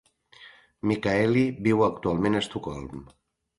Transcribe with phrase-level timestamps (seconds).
[0.91, 3.07] Michaeli viu actualment a Estocolm.